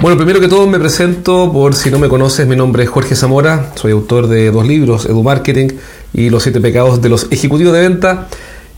Bueno, 0.00 0.18
primero 0.18 0.40
que 0.40 0.48
todo 0.48 0.66
me 0.66 0.78
presento, 0.78 1.50
por 1.52 1.74
si 1.74 1.90
no 1.90 1.98
me 1.98 2.08
conoces, 2.08 2.46
mi 2.46 2.54
nombre 2.54 2.84
es 2.84 2.88
Jorge 2.90 3.16
Zamora, 3.16 3.72
soy 3.76 3.92
autor 3.92 4.28
de 4.28 4.50
dos 4.50 4.66
libros, 4.66 5.06
Edu 5.06 5.22
Marketing 5.22 5.68
y 6.12 6.28
Los 6.30 6.42
siete 6.42 6.60
pecados 6.60 7.00
de 7.00 7.08
los 7.08 7.26
ejecutivos 7.30 7.72
de 7.72 7.80
venta, 7.80 8.28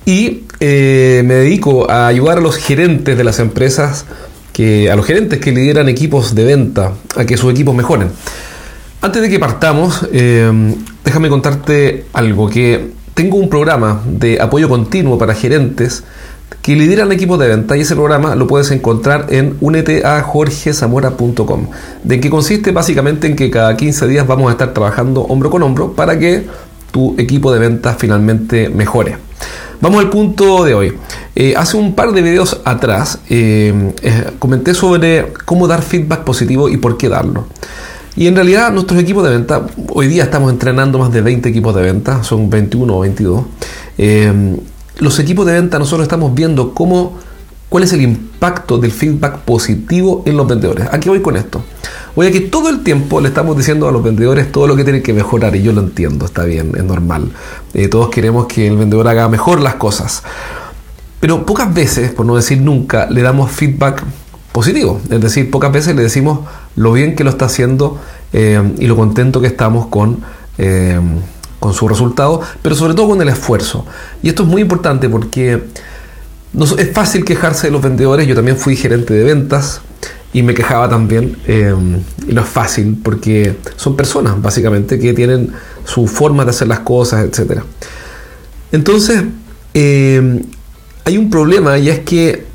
y 0.06 0.44
eh, 0.60 1.22
me 1.26 1.34
dedico 1.34 1.90
a 1.90 2.06
ayudar 2.06 2.38
a 2.38 2.40
los 2.40 2.56
gerentes 2.56 3.18
de 3.18 3.24
las 3.24 3.40
empresas, 3.40 4.06
que, 4.52 4.90
a 4.90 4.96
los 4.96 5.04
gerentes 5.04 5.40
que 5.40 5.50
lideran 5.50 5.88
equipos 5.88 6.34
de 6.34 6.44
venta, 6.44 6.92
a 7.16 7.24
que 7.26 7.36
sus 7.36 7.50
equipos 7.50 7.74
mejoren. 7.74 8.08
Antes 9.02 9.20
de 9.20 9.28
que 9.28 9.38
partamos, 9.38 10.06
eh, 10.12 10.74
déjame 11.04 11.28
contarte 11.28 12.06
algo, 12.12 12.48
que 12.48 12.92
tengo 13.14 13.36
un 13.36 13.48
programa 13.48 14.02
de 14.06 14.40
apoyo 14.40 14.68
continuo 14.68 15.18
para 15.18 15.34
gerentes 15.34 16.04
que 16.62 16.76
lideran 16.76 17.12
equipos 17.12 17.38
de 17.38 17.48
venta 17.48 17.76
y 17.76 17.80
ese 17.80 17.94
programa 17.94 18.34
lo 18.34 18.46
puedes 18.46 18.70
encontrar 18.70 19.26
en 19.30 19.56
uneteajorgezamora.com 19.60 21.66
de 22.04 22.20
que 22.20 22.30
consiste 22.30 22.72
básicamente 22.72 23.26
en 23.26 23.36
que 23.36 23.50
cada 23.50 23.76
15 23.76 24.06
días 24.06 24.26
vamos 24.26 24.48
a 24.48 24.52
estar 24.52 24.74
trabajando 24.74 25.22
hombro 25.22 25.50
con 25.50 25.62
hombro 25.62 25.92
para 25.92 26.18
que 26.18 26.46
tu 26.90 27.14
equipo 27.18 27.52
de 27.52 27.58
ventas 27.58 27.96
finalmente 27.98 28.68
mejore. 28.68 29.16
Vamos 29.80 30.00
al 30.00 30.10
punto 30.10 30.64
de 30.64 30.74
hoy. 30.74 30.94
Eh, 31.36 31.54
hace 31.56 31.76
un 31.76 31.94
par 31.94 32.12
de 32.12 32.20
videos 32.20 32.60
atrás 32.64 33.20
eh, 33.30 33.92
eh, 34.02 34.30
comenté 34.38 34.74
sobre 34.74 35.32
cómo 35.44 35.68
dar 35.68 35.82
feedback 35.82 36.24
positivo 36.24 36.68
y 36.68 36.76
por 36.76 36.98
qué 36.98 37.08
darlo. 37.08 37.46
Y 38.16 38.26
en 38.26 38.34
realidad 38.34 38.72
nuestros 38.72 39.00
equipos 39.00 39.22
de 39.22 39.30
venta, 39.30 39.64
hoy 39.90 40.08
día 40.08 40.24
estamos 40.24 40.50
entrenando 40.50 40.98
más 40.98 41.12
de 41.12 41.22
20 41.22 41.48
equipos 41.48 41.72
de 41.76 41.82
venta, 41.82 42.24
son 42.24 42.50
21 42.50 42.96
o 42.96 43.00
22 43.00 43.44
los 44.98 45.18
equipos 45.18 45.46
de 45.46 45.52
venta 45.52 45.78
nosotros 45.78 46.04
estamos 46.04 46.34
viendo 46.34 46.74
cómo, 46.74 47.18
cuál 47.68 47.84
es 47.84 47.92
el 47.92 48.02
impacto 48.02 48.78
del 48.78 48.92
feedback 48.92 49.38
positivo 49.38 50.22
en 50.26 50.36
los 50.36 50.46
vendedores. 50.46 50.88
Aquí 50.92 51.08
voy 51.08 51.20
con 51.20 51.36
esto. 51.36 51.62
Voy 52.16 52.26
a 52.26 52.32
que 52.32 52.40
todo 52.40 52.68
el 52.68 52.82
tiempo 52.82 53.20
le 53.20 53.28
estamos 53.28 53.56
diciendo 53.56 53.88
a 53.88 53.92
los 53.92 54.02
vendedores 54.02 54.50
todo 54.50 54.66
lo 54.66 54.74
que 54.74 54.82
tienen 54.82 55.02
que 55.02 55.12
mejorar 55.12 55.54
y 55.54 55.62
yo 55.62 55.72
lo 55.72 55.80
entiendo, 55.80 56.24
está 56.24 56.44
bien, 56.44 56.72
es 56.76 56.82
normal. 56.82 57.30
Eh, 57.74 57.88
todos 57.88 58.10
queremos 58.10 58.46
que 58.46 58.66
el 58.66 58.76
vendedor 58.76 59.06
haga 59.06 59.28
mejor 59.28 59.60
las 59.60 59.76
cosas. 59.76 60.22
Pero 61.20 61.46
pocas 61.46 61.72
veces, 61.72 62.12
por 62.12 62.26
no 62.26 62.36
decir 62.36 62.60
nunca, 62.60 63.08
le 63.08 63.22
damos 63.22 63.50
feedback 63.50 64.02
positivo. 64.52 65.00
Es 65.10 65.20
decir, 65.20 65.50
pocas 65.50 65.70
veces 65.70 65.94
le 65.94 66.02
decimos 66.02 66.40
lo 66.74 66.92
bien 66.92 67.14
que 67.14 67.22
lo 67.22 67.30
está 67.30 67.44
haciendo 67.44 68.00
eh, 68.32 68.60
y 68.78 68.86
lo 68.86 68.96
contento 68.96 69.40
que 69.40 69.46
estamos 69.46 69.86
con... 69.86 70.22
Eh, 70.58 71.00
con 71.60 71.74
su 71.74 71.88
resultado, 71.88 72.40
pero 72.62 72.74
sobre 72.74 72.94
todo 72.94 73.08
con 73.08 73.22
el 73.22 73.28
esfuerzo. 73.28 73.84
Y 74.22 74.28
esto 74.28 74.42
es 74.42 74.48
muy 74.48 74.62
importante 74.62 75.08
porque 75.08 75.62
es 76.78 76.92
fácil 76.92 77.24
quejarse 77.24 77.66
de 77.68 77.72
los 77.72 77.82
vendedores, 77.82 78.26
yo 78.26 78.34
también 78.34 78.56
fui 78.56 78.76
gerente 78.76 79.14
de 79.14 79.24
ventas 79.24 79.80
y 80.32 80.42
me 80.42 80.54
quejaba 80.54 80.88
también, 80.88 81.36
eh, 81.46 81.74
y 82.26 82.32
no 82.32 82.40
es 82.42 82.48
fácil 82.48 82.98
porque 83.02 83.56
son 83.76 83.96
personas 83.96 84.40
básicamente 84.40 84.98
que 84.98 85.14
tienen 85.14 85.52
su 85.84 86.06
forma 86.06 86.44
de 86.44 86.50
hacer 86.50 86.68
las 86.68 86.80
cosas, 86.80 87.24
etc. 87.24 87.62
Entonces, 88.72 89.22
eh, 89.74 90.42
hay 91.04 91.16
un 91.16 91.30
problema 91.30 91.78
y 91.78 91.88
es 91.88 92.00
que 92.00 92.46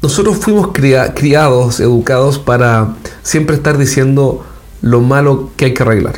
nosotros 0.00 0.38
fuimos 0.38 0.68
criados, 0.72 1.78
educados 1.78 2.38
para 2.38 2.96
siempre 3.22 3.56
estar 3.56 3.78
diciendo 3.78 4.44
lo 4.80 5.00
malo 5.00 5.50
que 5.56 5.66
hay 5.66 5.74
que 5.74 5.82
arreglar. 5.82 6.16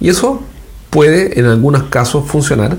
Y 0.00 0.08
eso 0.08 0.42
puede 0.90 1.38
en 1.38 1.46
algunos 1.46 1.84
casos 1.84 2.26
funcionar, 2.26 2.76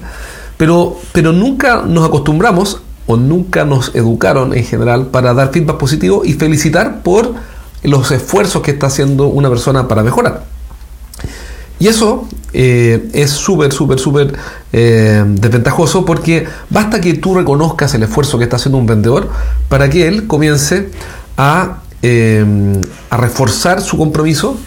pero, 0.57 0.97
pero 1.13 1.31
nunca 1.31 1.83
nos 1.87 2.05
acostumbramos 2.05 2.81
o 3.07 3.17
nunca 3.17 3.65
nos 3.65 3.95
educaron 3.95 4.53
en 4.53 4.63
general 4.63 5.07
para 5.07 5.33
dar 5.33 5.51
feedback 5.51 5.77
positivo 5.77 6.23
y 6.23 6.33
felicitar 6.33 7.01
por 7.01 7.33
los 7.83 8.11
esfuerzos 8.11 8.61
que 8.61 8.71
está 8.71 8.87
haciendo 8.87 9.27
una 9.27 9.49
persona 9.49 9.87
para 9.87 10.03
mejorar. 10.03 10.43
Y 11.79 11.87
eso 11.87 12.27
eh, 12.53 13.09
es 13.13 13.31
súper, 13.31 13.73
súper, 13.73 13.97
súper 13.97 14.35
eh, 14.71 15.23
desventajoso 15.25 16.05
porque 16.05 16.45
basta 16.69 17.01
que 17.01 17.15
tú 17.15 17.33
reconozcas 17.33 17.93
el 17.95 18.03
esfuerzo 18.03 18.37
que 18.37 18.43
está 18.43 18.57
haciendo 18.57 18.77
un 18.77 18.85
vendedor 18.85 19.29
para 19.67 19.89
que 19.89 20.07
él 20.07 20.27
comience 20.27 20.89
a, 21.37 21.79
eh, 22.03 22.45
a 23.09 23.17
reforzar 23.17 23.81
su 23.81 23.97
compromiso 23.97 24.57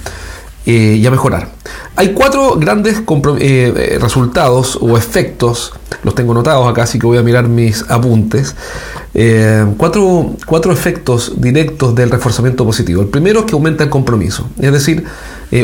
y 0.66 1.06
a 1.06 1.10
mejorar. 1.10 1.48
Hay 1.96 2.12
cuatro 2.12 2.56
grandes 2.56 2.98
eh, 2.98 3.02
eh, 3.40 3.98
resultados 4.00 4.78
o 4.80 4.96
efectos, 4.98 5.72
los 6.02 6.14
tengo 6.14 6.34
notados 6.34 6.68
acá, 6.68 6.82
así 6.82 6.98
que 6.98 7.06
voy 7.06 7.18
a 7.18 7.22
mirar 7.22 7.48
mis 7.48 7.84
apuntes. 7.88 8.56
Eh, 9.14 9.64
cuatro, 9.76 10.34
cuatro, 10.44 10.72
efectos 10.72 11.34
directos 11.36 11.94
del 11.94 12.10
reforzamiento 12.10 12.64
positivo. 12.64 13.02
El 13.02 13.08
primero 13.08 13.40
es 13.40 13.46
que 13.46 13.52
aumenta 13.52 13.84
el 13.84 13.90
compromiso, 13.90 14.48
es 14.60 14.72
decir, 14.72 15.04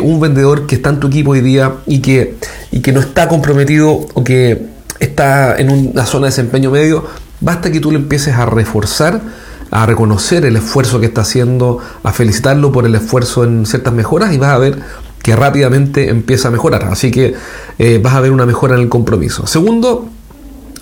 un 0.03 0.21
vendedor 0.21 0.69
que 0.69 0.77
está 0.77 0.91
en 0.91 1.01
tu 1.01 1.09
equipo 1.09 1.33
hoy 1.33 1.41
día 1.41 1.79
y 1.85 2.01
que, 2.01 2.37
y 2.71 2.81
que 2.81 2.93
no 2.93 3.01
está 3.01 3.27
comprometido 3.27 4.07
o 4.15 4.23
que 4.23 4.67
está 5.01 5.57
en 5.59 5.71
una 5.71 6.07
zona 6.07 6.27
de 6.27 6.31
desempeño 6.31 6.71
medio, 6.71 7.07
basta 7.41 7.73
que 7.73 7.81
tú 7.81 7.91
le 7.91 7.99
empieces 7.99 8.35
a 8.37 8.47
reforzar 8.47 9.21
a 9.71 9.87
reconocer 9.87 10.45
el 10.45 10.57
esfuerzo 10.57 11.01
que 11.01 11.07
está 11.07 11.21
haciendo, 11.23 11.79
a 12.03 12.13
felicitarlo 12.13 12.73
por 12.73 12.87
el 12.87 12.95
esfuerzo 12.95 13.45
en 13.45 13.67
ciertas 13.67 13.93
mejoras 13.93 14.33
y 14.35 14.39
vas 14.39 14.51
a 14.51 14.59
ver 14.59 14.79
que 15.23 15.37
rápidamente 15.37 16.09
empieza 16.09 16.49
a 16.49 16.51
mejorar. 16.51 16.85
Así 16.85 17.11
que 17.11 17.35
eh, 17.79 18.01
vas 18.03 18.15
a 18.15 18.21
ver 18.21 18.33
una 18.33 18.47
mejora 18.47 18.75
en 18.75 18.83
el 18.83 18.89
compromiso. 18.89 19.47
Segundo, 19.47 20.09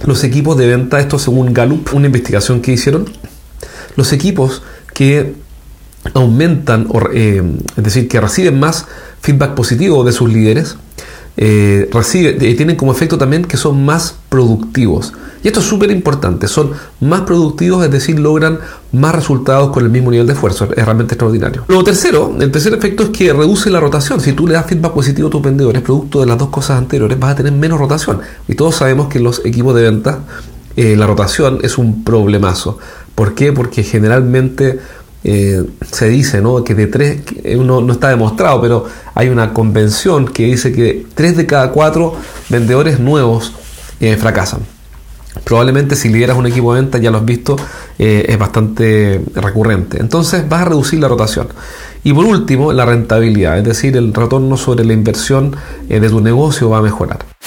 los 0.07 0.25
equipos 0.25 0.57
de 0.57 0.67
venta, 0.67 1.01
esto 1.01 1.19
según 1.19 1.53
Gallup, 1.53 1.93
una 1.93 2.07
investigación 2.07 2.61
que 2.61 2.73
hicieron, 2.73 3.07
los 3.97 4.13
equipos 4.13 4.63
que 4.95 5.35
aumentan, 6.15 6.89
eh, 7.13 7.43
es 7.77 7.85
decir, 7.85 8.09
que 8.09 8.21
reciben 8.21 8.59
más 8.59 8.87
feedback 9.21 9.55
positivo 9.55 10.05
de 10.05 10.13
sus 10.13 10.33
líderes, 10.33 10.77
eh, 11.41 11.89
tienen 12.57 12.75
como 12.75 12.91
efecto 12.91 13.17
también 13.17 13.45
que 13.45 13.57
son 13.57 13.85
más 13.85 14.17
productivos. 14.29 15.13
Y 15.43 15.47
esto 15.47 15.61
es 15.61 15.67
súper 15.67 15.93
importante, 15.93 16.49
son 16.49 16.73
más 17.01 17.21
productivos, 17.21 17.85
es 17.85 17.93
decir, 17.93 18.19
logran 18.19 18.59
más 18.91 19.15
resultados 19.15 19.71
con 19.71 19.85
el 19.85 19.91
mismo 19.91 20.11
nivel 20.11 20.27
de 20.27 20.33
esfuerzo, 20.33 20.65
es 20.65 20.85
realmente 20.85 21.15
extraordinario. 21.15 21.65
Lo 21.69 21.85
tercero, 21.85 22.35
el 22.41 22.51
tercer 22.51 22.75
efecto 22.75 23.05
es 23.05 23.11
que 23.11 23.33
reduce 23.33 23.71
la 23.71 23.79
rotación. 23.79 24.21
Si 24.21 24.33
tú 24.33 24.49
le 24.49 24.55
das 24.55 24.67
feedback 24.67 24.93
positivo 24.93 25.29
a 25.29 25.31
tus 25.31 25.41
vendedores, 25.41 25.81
producto 25.83 26.19
de 26.21 26.27
las 26.27 26.39
dos 26.39 26.49
cosas 26.49 26.77
anteriores, 26.79 27.17
vas 27.21 27.33
a 27.33 27.37
tener 27.37 27.53
menos 27.53 27.79
rotación. 27.79 28.21
Y 28.49 28.57
todos 28.57 28.75
sabemos 28.75 29.07
que 29.07 29.19
en 29.19 29.25
los 29.25 29.45
equipos 29.45 29.77
de 29.77 29.83
venta 29.83 30.25
eh, 30.75 30.97
la 30.97 31.07
rotación 31.07 31.61
es 31.63 31.79
un 31.79 32.03
problemazo. 32.03 32.79
¿Por 33.15 33.35
qué? 33.35 33.53
Porque 33.53 33.85
generalmente 33.85 34.81
eh, 35.25 35.65
se 35.91 36.09
dice 36.09 36.41
¿no? 36.41 36.63
que 36.63 36.75
de 36.75 36.87
tres, 36.87 37.23
uno 37.57 37.81
no 37.81 37.93
está 37.93 38.09
demostrado, 38.09 38.61
pero 38.61 38.87
hay 39.15 39.29
una 39.29 39.53
convención 39.53 40.27
que 40.27 40.45
dice 40.45 40.73
que 40.73 41.07
tres 41.15 41.37
de 41.37 41.47
cada 41.47 41.71
cuatro 41.73 42.15
vendedores 42.49 43.01
nuevos 43.01 43.53
eh, 44.01 44.17
fracasan. 44.17 44.61
Probablemente 45.45 45.97
si 45.97 46.09
lideras 46.09 46.37
un 46.37 46.47
equipo 46.47 46.75
de 46.75 46.83
venta, 46.83 46.99
ya 46.99 47.11
lo 47.11 47.19
has 47.19 47.25
visto, 47.25 47.57
eh, 47.99 48.27
es 48.29 48.39
bastante 48.39 49.21
recurrente. 49.35 50.01
Entonces 50.01 50.49
vas 50.49 50.63
a 50.63 50.65
reducir 50.67 50.99
la 51.01 51.09
rotación. 51.09 51.49
Y 52.05 52.13
por 52.13 52.25
último, 52.25 52.73
la 52.73 52.85
rentabilidad, 52.85 53.59
es 53.59 53.65
decir, 53.65 53.97
el 53.97 54.15
retorno 54.15 54.57
sobre 54.57 54.85
la 54.85 54.93
inversión 54.93 55.57
de 55.89 56.09
tu 56.09 56.21
negocio 56.21 56.71
va 56.71 56.79
a 56.79 56.83
mejorar. 56.83 57.38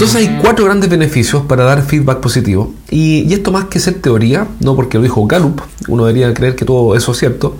Entonces 0.00 0.28
hay 0.28 0.38
cuatro 0.40 0.64
grandes 0.64 0.88
beneficios 0.88 1.42
para 1.42 1.64
dar 1.64 1.82
feedback 1.82 2.20
positivo. 2.20 2.72
Y, 2.90 3.30
esto 3.34 3.52
más 3.52 3.66
que 3.66 3.78
ser 3.78 4.00
teoría, 4.00 4.48
no 4.60 4.74
porque 4.74 4.96
lo 4.96 5.02
dijo 5.02 5.26
Gallup, 5.26 5.60
uno 5.88 6.06
debería 6.06 6.32
creer 6.32 6.56
que 6.56 6.64
todo 6.64 6.96
eso 6.96 7.12
es 7.12 7.18
cierto, 7.18 7.58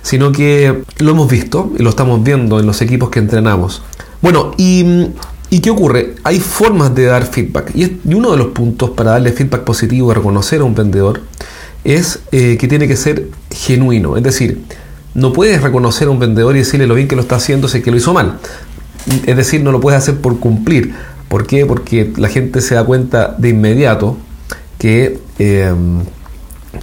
sino 0.00 0.30
que 0.30 0.84
lo 0.98 1.10
hemos 1.10 1.28
visto 1.28 1.72
y 1.76 1.82
lo 1.82 1.90
estamos 1.90 2.22
viendo 2.22 2.60
en 2.60 2.66
los 2.66 2.80
equipos 2.80 3.10
que 3.10 3.18
entrenamos. 3.18 3.82
Bueno, 4.22 4.52
y, 4.56 5.10
qué 5.60 5.68
ocurre? 5.68 6.14
Hay 6.22 6.38
formas 6.38 6.94
de 6.94 7.06
dar 7.06 7.26
feedback. 7.26 7.74
Y, 7.74 7.98
uno 8.14 8.30
de 8.30 8.36
los 8.36 8.52
puntos 8.52 8.90
para 8.90 9.10
darle 9.10 9.32
feedback 9.32 9.64
positivo 9.64 10.12
y 10.12 10.14
reconocer 10.14 10.60
a 10.60 10.64
un 10.66 10.76
vendedor 10.76 11.22
es 11.82 12.20
eh, 12.30 12.56
que 12.56 12.68
tiene 12.68 12.86
que 12.86 12.94
ser 12.94 13.30
genuino. 13.50 14.16
Es 14.16 14.22
decir, 14.22 14.62
no 15.14 15.32
puedes 15.32 15.60
reconocer 15.60 16.06
a 16.06 16.12
un 16.12 16.20
vendedor 16.20 16.54
y 16.54 16.60
decirle 16.60 16.86
lo 16.86 16.94
bien 16.94 17.08
que 17.08 17.16
lo 17.16 17.22
está 17.22 17.34
haciendo 17.34 17.66
si 17.66 17.82
que 17.82 17.90
lo 17.90 17.96
hizo 17.96 18.14
mal. 18.14 18.38
Es 19.26 19.36
decir, 19.36 19.60
no 19.64 19.72
lo 19.72 19.80
puedes 19.80 19.98
hacer 19.98 20.18
por 20.20 20.38
cumplir. 20.38 20.94
¿Por 21.30 21.46
qué? 21.46 21.64
Porque 21.64 22.12
la 22.16 22.28
gente 22.28 22.60
se 22.60 22.74
da 22.74 22.82
cuenta 22.82 23.36
de 23.38 23.50
inmediato 23.50 24.16
que 24.78 25.20
eh, 25.38 25.72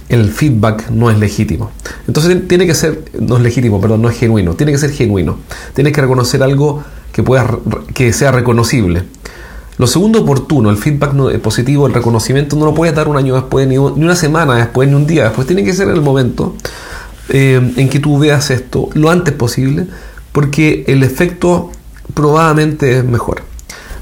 el 0.08 0.30
feedback 0.30 0.88
no 0.88 1.10
es 1.10 1.18
legítimo. 1.18 1.70
Entonces 2.06 2.48
tiene 2.48 2.66
que 2.66 2.74
ser, 2.74 3.04
no 3.20 3.36
es 3.36 3.42
legítimo, 3.42 3.78
perdón, 3.78 4.00
no 4.00 4.08
es 4.08 4.16
genuino, 4.16 4.54
tiene 4.54 4.72
que 4.72 4.78
ser 4.78 4.90
genuino. 4.90 5.36
Tienes 5.74 5.92
que 5.92 6.00
reconocer 6.00 6.42
algo 6.42 6.82
que, 7.12 7.22
pueda, 7.22 7.58
que 7.92 8.14
sea 8.14 8.32
reconocible. 8.32 9.02
Lo 9.76 9.86
segundo, 9.86 10.22
oportuno, 10.22 10.70
el 10.70 10.78
feedback 10.78 11.12
eh, 11.30 11.38
positivo, 11.38 11.86
el 11.86 11.92
reconocimiento, 11.92 12.56
no 12.56 12.64
lo 12.64 12.72
puedes 12.72 12.94
dar 12.94 13.06
un 13.06 13.18
año 13.18 13.34
después, 13.34 13.68
ni, 13.68 13.76
una 13.76 14.16
semana 14.16 14.54
después, 14.54 14.88
ni 14.88 14.94
un 14.94 15.06
día 15.06 15.24
después. 15.24 15.46
Tiene 15.46 15.62
que 15.62 15.74
ser 15.74 15.88
en 15.88 15.94
el 15.96 16.00
momento 16.00 16.56
eh, 17.28 17.74
en 17.76 17.88
que 17.90 18.00
tú 18.00 18.18
veas 18.18 18.50
esto 18.50 18.88
lo 18.94 19.10
antes 19.10 19.34
posible, 19.34 19.88
porque 20.32 20.84
el 20.88 21.02
efecto 21.02 21.70
probablemente 22.14 22.96
es 22.96 23.04
mejor. 23.04 23.47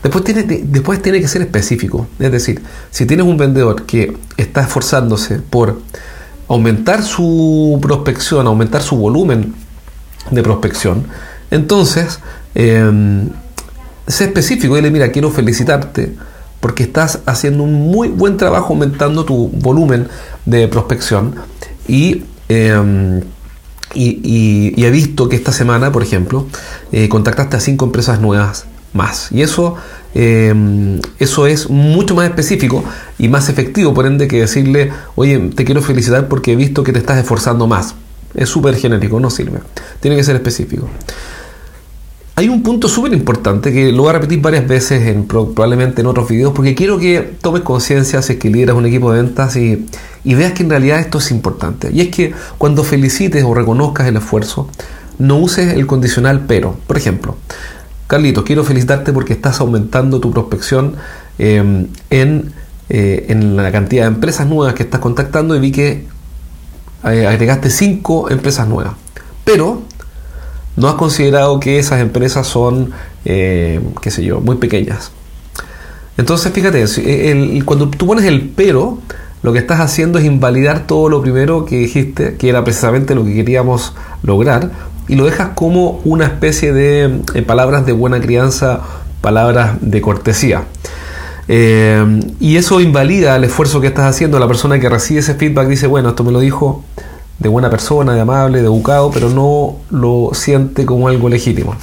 Después 0.07 0.23
tiene, 0.23 0.45
después 0.45 1.03
tiene 1.03 1.21
que 1.21 1.27
ser 1.27 1.43
específico. 1.43 2.07
Es 2.21 2.31
decir, 2.31 2.63
si 2.93 3.07
tienes 3.07 3.27
un 3.27 3.37
vendedor 3.37 3.87
que 3.87 4.17
está 4.37 4.61
esforzándose 4.61 5.41
por 5.41 5.81
aumentar 6.47 7.03
su 7.03 7.81
prospección, 7.83 8.47
aumentar 8.47 8.83
su 8.83 8.97
volumen 8.97 9.53
de 10.31 10.45
prospección, 10.45 11.09
entonces 11.51 12.21
em, 12.55 13.31
sé 14.07 14.27
específico 14.27 14.75
y 14.75 14.77
dile, 14.77 14.93
mira, 14.93 15.11
quiero 15.11 15.29
felicitarte 15.33 16.15
porque 16.61 16.85
estás 16.85 17.19
haciendo 17.27 17.65
un 17.65 17.73
muy 17.91 18.07
buen 18.07 18.37
trabajo 18.37 18.75
aumentando 18.75 19.25
tu 19.25 19.49
volumen 19.49 20.07
de 20.45 20.69
prospección 20.69 21.35
y, 21.89 22.23
em, 22.49 23.23
he 23.93 24.91
visto 24.93 25.29
que 25.29 25.35
esta 25.35 25.51
semana, 25.51 25.91
por 25.91 26.05
ejemplo, 26.05 26.47
eh, 26.93 27.09
contactaste 27.09 27.57
a 27.57 27.61
cinco 27.61 27.87
empresas 27.87 28.21
nuevas 28.21 28.67
más. 28.97 29.31
Y 29.31 29.43
eso, 29.43 29.77
em, 30.15 31.01
eso 31.19 31.47
es 31.47 31.71
mucho 31.71 32.15
más 32.15 32.27
específico 32.27 32.83
y 33.19 33.29
más 33.29 33.49
efectivo, 33.49 33.95
por 33.95 34.07
ende, 34.07 34.27
que 34.27 34.41
decirle, 34.41 34.91
oye, 35.15 35.39
te 35.55 35.65
quiero 35.65 35.83
felicitar 35.83 36.29
porque 36.29 36.53
he 36.53 36.57
visto 36.57 36.83
que 36.83 36.93
te 36.93 36.99
estás 36.99 37.19
esforzando 37.19 37.67
más. 37.67 37.95
Es 38.35 38.49
súper 38.49 38.75
genérico, 38.77 39.21
no 39.21 39.31
sirve. 39.31 39.61
Tiene 40.01 40.17
que 40.17 40.25
ser 40.25 40.37
específico. 40.37 40.89
Hay 42.39 42.51
un 42.51 42.63
punto 42.63 42.87
súper 42.87 43.15
importante 43.15 43.73
que 43.73 43.93
lo 43.93 44.03
voy 44.03 44.11
a 44.11 44.13
repetir 44.15 44.43
varias 44.43 44.69
veces, 44.69 45.07
en, 45.07 45.27
probablemente 45.27 46.03
en 46.03 46.07
otros 46.07 46.29
videos, 46.29 46.53
porque 46.53 46.75
quiero 46.75 46.99
que 46.99 47.37
tomes 47.41 47.63
conciencia 47.63 48.21
si 48.21 48.35
es 48.35 48.39
que 48.39 48.51
lideras 48.51 48.77
un 48.77 48.85
equipo 48.85 49.11
de 49.11 49.23
ventas 49.23 49.57
y, 49.57 49.87
y 50.23 50.35
veas 50.35 50.53
que 50.53 50.63
en 50.63 50.69
realidad 50.69 51.01
esto 51.01 51.17
es 51.17 51.31
importante. 51.31 51.89
Y 51.91 52.03
es 52.03 52.09
que 52.09 52.35
cuando 52.59 52.85
felicites 52.85 53.43
o 53.43 53.55
reconozcas 53.55 54.07
el 54.07 54.17
esfuerzo, 54.17 54.69
no 55.19 55.39
uses 55.39 55.75
el 55.75 55.87
condicional 55.87 56.45
pero. 56.47 56.77
Por 56.87 56.99
ejemplo, 56.99 57.37
Carlitos, 58.07 58.45
quiero 58.45 58.63
felicitarte 58.63 59.13
porque 59.13 59.33
estás 59.33 59.61
aumentando 59.61 60.21
tu 60.21 60.31
prospección 60.31 60.95
em, 61.39 61.89
en, 62.11 62.53
eh, 62.89 63.27
en, 63.29 63.57
la 63.57 63.73
cantidad 63.73 64.05
de 64.05 64.09
empresas 64.09 64.47
nuevas 64.47 64.75
que 64.75 64.85
estás 64.85 65.01
contactando 65.01 65.57
y 65.57 65.61
vi 65.61 65.73
que 65.73 66.07
eh, 67.05 67.27
agregaste 67.27 67.69
5 67.69 68.31
empresas 68.31 68.69
nuevas. 68.69 68.95
Pero 69.45 69.83
no 70.77 70.89
has 70.89 70.95
considerado 70.95 71.59
que 71.59 71.79
esas 71.79 72.01
empresas 72.01 72.47
son, 72.47 72.93
eh, 73.25 73.81
qué 74.01 74.11
sé 74.11 74.23
yo, 74.23 74.41
muy 74.41 74.57
pequeñas. 74.57 75.11
Entonces, 76.17 76.53
fíjate, 76.53 76.85
cuando 77.65 77.89
tú 77.89 78.07
pones 78.07 78.25
el 78.25 78.49
pero, 78.51 79.01
lo 79.43 79.53
que 79.53 79.59
estás 79.59 79.81
haciendo 79.81 80.19
es 80.19 80.25
invalidar 80.25 80.87
todo 80.87 81.09
lo 81.09 81.21
primero 81.21 81.65
que 81.65 81.77
dijiste, 81.77 82.37
que 82.37 82.49
era 82.49 82.65
precisamente 82.65 83.15
lo 83.15 83.25
que 83.25 83.35
queríamos 83.35 83.95
lograr, 84.23 84.71
y 85.09 85.15
lo 85.15 85.25
dejas 85.25 85.51
como 85.55 86.01
una 86.05 86.25
especie 86.25 86.73
de 86.73 87.21
eh, 87.35 87.43
palabras 87.43 87.87
de 87.87 87.93
buena 87.93 88.21
crianza, 88.21 88.81
palabras 89.21 89.77
de 89.81 90.01
cortesía. 90.01 90.65
Eh, 91.49 92.21
y 92.41 92.57
eso 92.57 92.81
invalida 92.81 93.37
el 93.37 93.45
esfuerzo 93.45 93.81
que 93.81 93.87
estás 93.87 94.07
haciendo. 94.07 94.39
La 94.39 94.49
persona 94.49 94.81
que 94.81 94.89
recibe 94.89 95.21
ese 95.21 95.35
feedback 95.35 95.69
dice, 95.69 95.87
bueno, 95.87 96.11
esto 96.11 96.25
me 96.25 96.33
lo 96.33 96.41
dijo 96.41 96.85
de 97.39 97.49
buena 97.49 97.71
persona, 97.71 98.15
de 98.15 98.21
amable, 98.21 98.61
de 98.61 98.65
educado, 98.65 99.11
pero 99.11 99.29
no 99.31 99.77
lo 99.91 100.31
siente 100.33 100.87
como 100.87 101.09
algo 101.09 101.29
legítimo. 101.29 101.75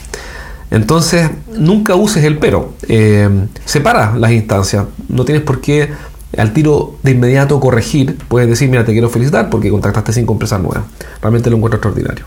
Entonces, 0.71 1.29
nunca 1.55 1.95
uses 1.95 2.23
el 2.23 2.39
pero. 2.39 2.73
Eh, 2.87 3.29
separa 3.63 4.15
las 4.17 4.31
instancias. 4.31 4.85
No 5.07 5.23
tienes 5.23 5.43
por 5.43 5.61
qué 5.61 5.91
al 6.37 6.51
tiro 6.51 6.95
de 7.03 7.11
inmediato 7.11 7.59
corregir. 7.59 8.17
Puedes 8.27 8.49
decir, 8.49 8.69
mira, 8.69 8.83
te 8.83 8.91
quiero 8.91 9.09
felicitar 9.09 9.49
porque 9.49 9.69
contactaste 9.69 10.13
cinco 10.13 10.33
empresas 10.33 10.59
nuevas. 10.59 10.83
Realmente 11.21 11.49
lo 11.49 11.57
encuentro 11.57 11.77
extraordinario. 11.77 12.25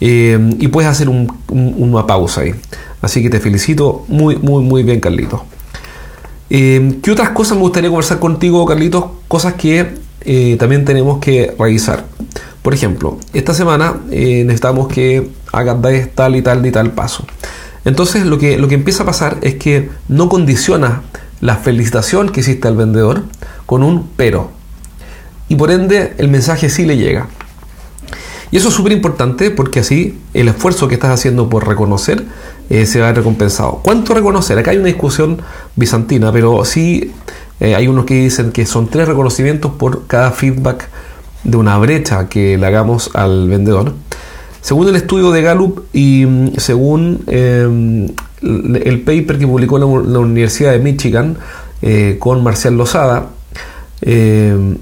Eh, 0.00 0.56
y 0.58 0.68
puedes 0.68 0.90
hacer 0.90 1.08
una 1.08 2.06
pausa 2.06 2.42
ahí. 2.42 2.54
Así 3.02 3.22
que 3.22 3.30
te 3.30 3.40
felicito 3.40 4.04
muy, 4.08 4.36
muy, 4.36 4.62
muy 4.62 4.82
bien, 4.82 5.00
Carlitos. 5.00 5.40
Eh, 6.48 6.98
¿Qué 7.02 7.10
otras 7.12 7.30
cosas 7.30 7.56
me 7.56 7.62
gustaría 7.62 7.90
conversar 7.90 8.18
contigo, 8.18 8.64
Carlitos? 8.66 9.04
Cosas 9.28 9.54
que 9.54 9.94
eh, 10.22 10.56
también 10.58 10.84
tenemos 10.84 11.18
que 11.18 11.54
revisar. 11.58 12.06
Por 12.62 12.74
ejemplo, 12.74 13.18
esta 13.32 13.54
semana 13.54 13.96
necesitamos 14.10 14.88
que 14.88 15.30
hagas 15.52 15.78
tal 16.14 16.36
y 16.36 16.42
tal 16.42 16.66
y 16.66 16.70
tal 16.70 16.90
paso. 16.92 17.24
Entonces 17.86 18.26
lo 18.26 18.38
que, 18.38 18.58
lo 18.58 18.68
que 18.68 18.74
empieza 18.74 19.04
a 19.04 19.06
pasar 19.06 19.38
es 19.40 19.54
que 19.54 19.88
no 20.08 20.28
condiciona 20.28 21.02
la 21.40 21.56
felicitación 21.56 22.28
que 22.28 22.40
hiciste 22.40 22.68
al 22.68 22.76
vendedor 22.76 23.24
con 23.64 23.82
un 23.82 24.10
pero. 24.16 24.50
Y 25.48 25.56
por 25.56 25.70
ende 25.70 26.14
el 26.18 26.28
mensaje 26.28 26.68
sí 26.68 26.84
le 26.84 26.98
llega. 26.98 27.28
Y 28.50 28.56
eso 28.56 28.68
es 28.68 28.74
súper 28.74 28.92
importante 28.92 29.50
porque 29.50 29.80
así 29.80 30.18
el 30.34 30.48
esfuerzo 30.48 30.88
que 30.88 30.94
estás 30.94 31.10
haciendo 31.10 31.48
por 31.48 31.68
reconocer 31.68 32.24
eh, 32.68 32.86
se 32.86 33.00
va 33.00 33.06
a 33.06 33.08
ver 33.10 33.18
recompensado. 33.18 33.80
¿Cuánto 33.82 34.14
reconocer? 34.14 34.58
Acá 34.58 34.72
hay 34.72 34.78
una 34.78 34.86
discusión 34.86 35.40
bizantina, 35.76 36.32
pero 36.32 36.64
sí 36.64 37.12
eh, 37.60 37.74
hay 37.74 37.86
unos 37.88 38.06
que 38.06 38.14
dicen 38.14 38.52
que 38.52 38.66
son 38.66 38.88
tres 38.88 39.06
reconocimientos 39.06 39.72
por 39.72 40.06
cada 40.06 40.32
feedback 40.32 40.88
de 41.44 41.56
una 41.56 41.78
brecha 41.78 42.28
que 42.28 42.58
le 42.58 42.66
hagamos 42.66 43.10
al 43.14 43.48
vendedor. 43.48 43.94
Según 44.60 44.88
el 44.88 44.96
estudio 44.96 45.30
de 45.30 45.42
Gallup 45.42 45.84
y 45.92 46.26
mm, 46.26 46.52
según 46.56 47.24
em, 47.28 48.08
el 48.42 49.00
paper 49.00 49.38
que 49.38 49.46
publicó 49.46 49.78
la, 49.78 49.86
Universidad 49.86 50.72
de 50.72 50.78
Michigan 50.78 51.36
eh, 51.82 52.16
con 52.18 52.42
Marcial 52.42 52.76
Lozada, 52.76 53.30
em, 54.02 54.76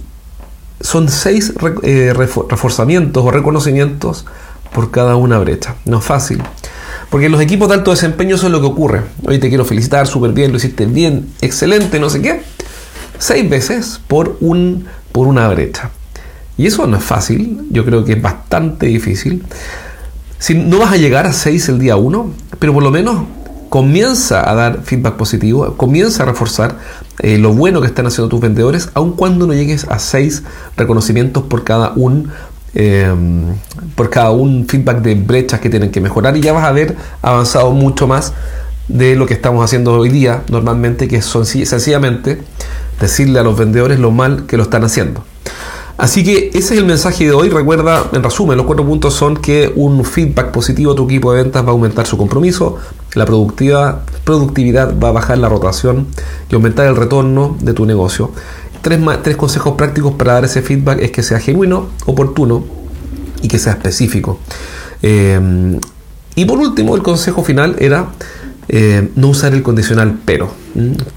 son 0.81 1.09
seis 1.09 1.53
eh, 1.83 2.13
reforzamientos 2.15 3.25
o 3.25 3.31
reconocimientos 3.31 4.25
por 4.73 4.91
cada 4.91 5.17
una 5.17 5.39
brecha. 5.39 5.75
No 5.85 5.99
es 5.99 6.05
fácil. 6.05 6.43
Porque 7.11 7.27
en 7.27 7.33
los 7.33 7.41
equipos 7.41 7.69
de 7.69 7.75
alto 7.75 7.91
desempeño 7.91 8.37
es 8.37 8.43
lo 8.43 8.61
que 8.61 8.67
ocurre. 8.67 9.03
Hoy 9.25 9.39
te 9.39 9.49
quiero 9.49 9.65
felicitar, 9.65 10.07
súper 10.07 10.33
bien, 10.33 10.51
lo 10.51 10.59
hiciste 10.59 10.85
bien, 10.87 11.29
excelente, 11.41 11.99
no 11.99 12.11
sé 12.11 12.21
qué. 12.21 12.43
Seis 13.19 13.49
veces 13.49 14.01
por, 14.07 14.37
un, 14.41 14.87
por 15.11 15.27
una 15.27 15.49
brecha. 15.49 15.91
Y 16.57 16.67
eso 16.67 16.87
no 16.87 16.97
es 16.99 17.05
fácil, 17.05 17.67
yo 17.71 17.85
creo 17.85 18.05
que 18.05 18.13
es 18.13 18.23
bastante 18.23 18.87
difícil. 18.87 19.45
Si 20.39 20.55
no 20.55 20.79
vas 20.79 20.93
a 20.93 20.97
llegar 20.97 21.27
a 21.27 21.33
seis 21.33 21.69
el 21.69 21.79
día 21.79 21.97
uno, 21.97 22.33
pero 22.59 22.75
por 22.75 22.83
lo 22.83 22.91
menos 22.91 23.25
comienza 23.69 24.49
a 24.49 24.55
dar 24.55 24.83
feedback 24.83 25.15
positivo, 25.15 25.75
comienza 25.77 26.23
a 26.23 26.27
reforzar 26.27 26.77
eh, 27.21 27.39
lo 27.39 27.53
bueno 27.53 27.81
que 27.81 27.87
están 27.87 28.07
haciendo 28.07 28.29
tus 28.29 28.41
vendedores, 28.41 28.91
aun 28.95 29.13
cuando 29.13 29.47
no 29.47 29.55
llegues 29.55 29.87
a 29.89 29.99
seis 29.99 30.43
reconocimientos 30.77 31.45
por 31.45 31.65
cada 31.65 31.93
un 31.97 32.31
em, 32.75 33.45
por 33.95 34.11
cada 34.11 34.31
un 34.31 34.67
feedback 34.69 35.01
de 35.03 35.15
brechas 35.15 35.61
que 35.61 35.71
tienen 35.71 35.91
que 35.91 36.01
mejorar 36.01 36.37
y 36.37 36.41
ya 36.41 36.53
vas 36.53 36.65
a 36.65 36.69
haber 36.69 36.97
avanzado 37.23 37.73
mucho 37.73 38.07
más 38.07 38.33
de 38.89 39.17
lo 39.17 39.27
que 39.27 39.35
estamos 39.35 39.65
haciendo 39.65 39.93
hoy 39.93 40.09
día 40.09 40.43
normalmente 40.51 41.09
que 41.09 41.21
son 41.21 41.45
sencillamente 41.45 42.41
decirle 43.01 43.39
a 43.39 43.43
los 43.43 43.57
vendedores 43.57 43.99
lo 43.99 44.11
mal 44.11 44.47
que 44.47 44.57
lo 44.57 44.63
están 44.63 44.85
haciendo. 44.85 45.25
Así 45.99 46.23
que 46.23 46.51
ese 46.55 46.75
es 46.75 46.79
el 46.79 46.85
mensaje 46.85 47.25
de 47.25 47.33
hoy. 47.33 47.49
Recuerda, 47.49 48.05
en 48.13 48.23
resumen, 48.23 48.57
los 48.57 48.67
cuatro 48.67 48.87
puntos 48.87 49.15
son 49.15 49.37
que 49.37 49.73
un 49.75 50.05
feedback 50.05 50.53
positivo 50.53 50.93
a 50.93 50.95
tu 50.95 51.05
equipo 51.07 51.33
de 51.33 51.43
ventas 51.43 51.65
va 51.65 51.69
a 51.69 51.73
aumentar 51.73 52.07
su 52.07 52.17
compromiso, 52.17 52.79
la 53.15 53.25
productividad, 53.25 54.99
va 54.99 55.09
a 55.09 55.13
bajar 55.13 55.39
la 55.39 55.49
rotación 55.49 56.07
y 56.51 56.55
aumentar 56.55 56.87
el 56.87 56.97
retorno 56.97 57.57
de 57.61 57.73
tu 57.73 57.87
negocio. 57.87 58.33
Tres, 58.83 59.37
consejos 59.37 59.75
prácticos 59.75 60.15
para 60.15 60.35
dar 60.35 60.45
ese 60.45 60.63
feedback 60.63 61.01
es 61.01 61.11
que 61.11 61.23
sea 61.23 61.41
genuino, 61.41 61.89
oportuno 62.07 62.65
y 63.43 63.49
que 63.49 63.59
sea 63.59 63.73
específico. 63.73 64.39
Eh, 65.03 65.79
y 66.35 66.45
por 66.45 66.59
último, 66.59 66.95
el 66.95 67.03
consejo 67.03 67.43
final 67.43 67.77
era 67.81 68.11
eh, 68.69 69.11
no 69.17 69.29
usar 69.29 69.55
el 69.55 69.63
condicional 69.63 70.19
pero. 70.25 70.51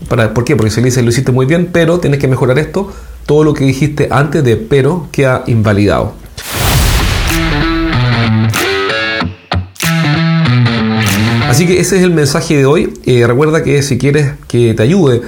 Para, 0.08 0.34
¿Por 0.34 0.46
qué? 0.46 0.56
Porque 0.56 0.72
se 0.72 0.82
le 0.82 0.86
dice 0.86 1.04
lo 1.04 1.10
hiciste 1.10 1.32
muy 1.32 1.46
bien, 1.46 1.70
pero 1.72 2.00
tienes 2.00 2.20
que 2.20 2.28
mejorar 2.28 2.58
esto 2.58 2.92
todo 3.26 3.44
lo 3.44 3.54
que 3.54 3.66
dijiste 3.66 4.08
antes 4.10 4.44
de 4.44 4.56
pero 4.56 5.08
queda 5.12 5.44
invalidado. 5.48 6.14
Así 11.52 11.68
que 11.68 11.82
ese 11.82 11.98
es 11.98 12.04
el 12.04 12.12
mensaje 12.12 12.56
de 12.56 12.66
hoy. 12.66 12.94
Eh, 13.06 13.28
recuerda 13.28 13.62
que 13.62 13.84
si 13.84 13.98
quieres 13.98 14.36
que 14.48 14.74
te 14.74 14.84
ayude 14.84 15.22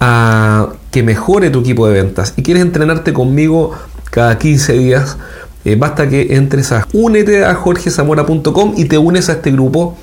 a 0.00 0.70
que 0.90 1.02
mejore 1.02 1.50
tu 1.50 1.60
equipo 1.60 1.86
de 1.86 2.02
ventas 2.02 2.32
y 2.38 2.42
quieres 2.42 2.62
entrenarte 2.62 3.12
conmigo 3.12 3.72
cada 4.10 4.38
15 4.38 4.72
días, 4.72 5.18
eh, 5.66 5.76
basta 5.76 6.08
que 6.08 6.34
entres 6.36 6.72
a 6.72 6.88
únete 6.94 7.44
a 7.44 7.54
jorgezamora.com 7.54 8.72
y 8.74 8.86
te 8.86 8.96
unes 8.96 9.28
a 9.28 9.32
este 9.32 9.50
grupo 9.50 9.98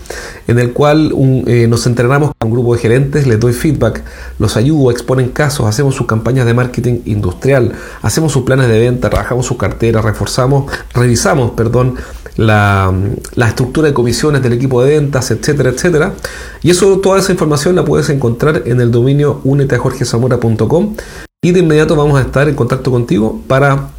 en 0.48 0.60
el 0.60 0.74
cual 0.74 1.12
eh, 1.48 1.66
nos 1.68 1.88
entrenamos 1.88 2.34
con 2.38 2.50
un 2.50 2.54
grupo 2.54 2.76
de 2.76 2.80
gerentes, 2.82 3.26
les 3.26 3.40
doy 3.40 3.54
feedback, 3.54 4.04
los 4.38 4.58
ayudo, 4.58 4.92
exponen 4.92 5.30
casos, 5.30 5.66
hacemos 5.66 5.96
sus 5.96 6.06
campañas 6.06 6.46
de 6.46 6.54
marketing 6.54 7.00
industrial, 7.06 7.72
hacemos 8.04 8.32
sus 8.32 8.44
planes 8.44 8.68
de 8.68 8.80
venta, 8.80 9.10
trabajamos 9.10 9.48
sus 9.48 9.58
carteras, 9.58 10.06
reforzamos, 10.06 10.72
revisamos, 10.94 11.52
perdón, 11.52 11.96
la, 12.36 12.94
la, 13.36 13.48
estructura 13.48 13.88
de 13.88 13.94
comisiones 13.94 14.42
del 14.42 14.54
equipo 14.54 14.84
de 14.84 15.00
ventas, 15.00 15.32
etcétera, 15.32 15.70
etcétera. 15.70 16.14
Y 16.62 16.72
eso, 16.72 17.00
toda 17.00 17.20
esa 17.20 17.32
información 17.32 17.76
la 17.76 17.86
puedes 17.86 18.10
encontrar 18.10 18.64
en 18.66 18.82
el 18.82 18.92
dominio 18.92 19.42
úneteajorgezamora.com 19.44 20.96
y 21.44 21.52
de 21.52 21.60
inmediato 21.60 21.96
vamos 21.96 22.18
a 22.18 22.22
estar 22.22 22.48
en 22.48 22.56
contacto 22.56 22.90
contigo 22.90 23.42
para 23.48 23.90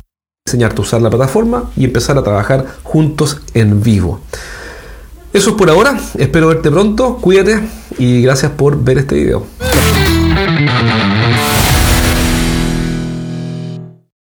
enseñarte 0.46 0.80
a 0.80 0.82
usar 0.82 1.02
la 1.02 1.10
plataforma 1.10 1.70
y 1.76 1.84
empezar 1.84 2.18
a 2.18 2.22
trabajar 2.22 2.66
juntos 2.82 3.40
en 3.54 3.82
vivo. 3.82 4.20
Eso 5.32 5.50
es 5.50 5.56
por 5.56 5.68
ahora, 5.68 5.98
espero 6.16 6.48
verte 6.48 6.70
pronto, 6.70 7.16
cuídate 7.16 7.60
y 7.98 8.22
gracias 8.22 8.52
por 8.52 8.82
ver 8.82 8.98
este 8.98 9.16
video. 9.16 9.46